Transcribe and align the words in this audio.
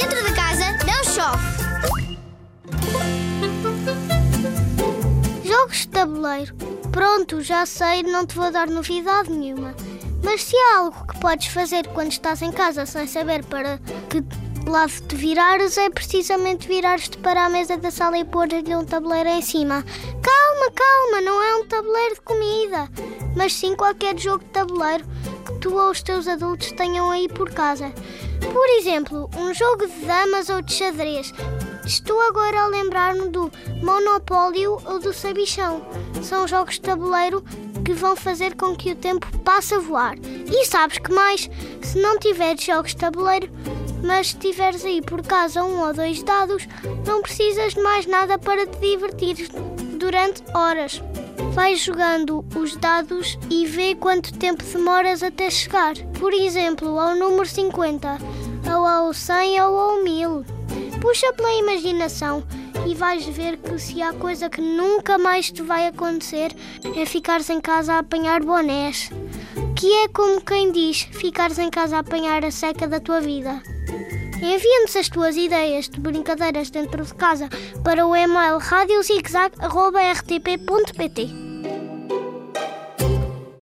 Dentro 0.00 0.24
de 0.24 0.32
casa 0.32 0.64
não 0.86 1.02
chove. 1.02 1.42
Jogos 5.44 5.78
de 5.78 5.88
tabuleiro. 5.88 6.54
Pronto, 6.92 7.40
já 7.40 7.66
sei, 7.66 8.04
não 8.04 8.24
te 8.24 8.36
vou 8.36 8.52
dar 8.52 8.68
novidade 8.68 9.28
nenhuma. 9.28 9.74
Mas 10.22 10.44
se 10.44 10.54
há 10.56 10.78
algo 10.78 11.04
que 11.04 11.18
podes 11.18 11.48
fazer 11.48 11.88
quando 11.88 12.12
estás 12.12 12.42
em 12.42 12.52
casa 12.52 12.86
sem 12.86 13.08
saber 13.08 13.44
para 13.46 13.80
que 14.08 14.22
lado 14.70 14.92
te 15.08 15.16
virares, 15.16 15.76
é 15.76 15.90
precisamente 15.90 16.68
virares-te 16.68 17.18
para 17.18 17.46
a 17.46 17.48
mesa 17.48 17.76
da 17.76 17.90
sala 17.90 18.18
e 18.18 18.24
pôr-lhe 18.24 18.76
um 18.76 18.84
tabuleiro 18.84 19.30
em 19.30 19.42
cima. 19.42 19.84
Calma, 20.22 20.70
calma, 20.76 21.20
não 21.22 21.42
é 21.42 21.56
um 21.56 21.66
tabuleiro 21.66 22.14
de 22.14 22.20
comida, 22.20 22.88
mas 23.36 23.52
sim 23.52 23.74
qualquer 23.74 24.16
jogo 24.16 24.44
de 24.44 24.50
tabuleiro 24.50 25.04
que 25.44 25.58
tu 25.58 25.74
ou 25.74 25.90
os 25.90 26.00
teus 26.02 26.28
adultos 26.28 26.70
tenham 26.70 27.10
aí 27.10 27.28
por 27.28 27.50
casa. 27.50 27.92
Por 28.40 28.68
exemplo, 28.78 29.28
um 29.36 29.52
jogo 29.52 29.86
de 29.86 30.06
damas 30.06 30.48
ou 30.48 30.62
de 30.62 30.72
xadrez. 30.72 31.32
Estou 31.84 32.20
agora 32.20 32.60
a 32.60 32.66
lembrar-me 32.68 33.28
do 33.28 33.50
Monopólio 33.82 34.78
ou 34.84 34.98
do 34.98 35.12
Sabichão. 35.12 35.82
São 36.22 36.46
jogos 36.46 36.74
de 36.74 36.82
tabuleiro 36.82 37.42
que 37.84 37.92
vão 37.94 38.14
fazer 38.14 38.54
com 38.54 38.76
que 38.76 38.92
o 38.92 38.96
tempo 38.96 39.26
passe 39.38 39.74
a 39.74 39.78
voar. 39.78 40.16
E 40.18 40.66
sabes 40.66 40.98
que 40.98 41.12
mais? 41.12 41.48
Se 41.82 41.98
não 41.98 42.18
tiveres 42.18 42.62
jogos 42.62 42.90
de 42.90 42.98
tabuleiro, 42.98 43.50
mas 44.04 44.34
tiveres 44.34 44.84
aí 44.84 45.00
por 45.00 45.22
casa 45.22 45.64
um 45.64 45.80
ou 45.80 45.94
dois 45.94 46.22
dados, 46.22 46.68
não 47.06 47.22
precisas 47.22 47.74
de 47.74 47.80
mais 47.80 48.06
nada 48.06 48.38
para 48.38 48.66
te 48.66 48.78
divertir 48.78 49.48
durante 49.98 50.42
horas. 50.54 51.02
Vai 51.52 51.76
jogando 51.76 52.44
os 52.56 52.76
dados 52.76 53.38
e 53.50 53.66
vê 53.66 53.94
quanto 53.94 54.36
tempo 54.38 54.62
demoras 54.64 55.22
até 55.22 55.50
chegar. 55.50 55.94
Por 56.18 56.32
exemplo, 56.32 56.98
ao 56.98 57.14
número 57.14 57.46
50, 57.46 58.18
ou 58.76 58.86
ao 58.86 59.14
100 59.14 59.60
ou 59.62 59.78
ao 59.78 60.02
1000. 60.02 60.44
Puxa 61.00 61.32
pela 61.32 61.52
imaginação 61.54 62.42
e 62.86 62.94
vais 62.94 63.24
ver 63.26 63.56
que 63.56 63.78
se 63.78 64.00
há 64.02 64.12
coisa 64.12 64.48
que 64.48 64.60
nunca 64.60 65.18
mais 65.18 65.50
te 65.50 65.62
vai 65.62 65.86
acontecer 65.86 66.54
é 66.96 67.06
ficares 67.06 67.48
em 67.50 67.60
casa 67.60 67.94
a 67.94 67.98
apanhar 67.98 68.42
bonés. 68.42 69.10
Que 69.76 69.92
é 70.04 70.08
como 70.08 70.40
quem 70.40 70.72
diz, 70.72 71.02
ficares 71.12 71.58
em 71.58 71.70
casa 71.70 71.96
a 71.96 72.00
apanhar 72.00 72.44
a 72.44 72.50
seca 72.50 72.88
da 72.88 72.98
tua 72.98 73.20
vida. 73.20 73.62
Envia-nos 74.42 74.96
as 74.96 75.08
tuas 75.08 75.36
ideias 75.36 75.88
de 75.88 76.00
brincadeiras 76.00 76.70
dentro 76.70 77.04
de 77.04 77.14
casa 77.14 77.48
para 77.82 78.06
o 78.06 78.14
e-mail 78.14 78.58
radiozigzag.rtp.pt 78.58 81.47